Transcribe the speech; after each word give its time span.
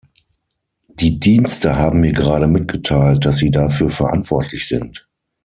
Die 0.87 1.19
Dienste 1.19 1.75
haben 1.75 1.99
mir 1.99 2.11
gerade 2.11 2.47
mitgeteilt, 2.47 3.23
dass 3.23 3.37
sie 3.37 3.51
dafür 3.51 3.91
verantwortlich 3.91 4.67
sind. 4.67 5.07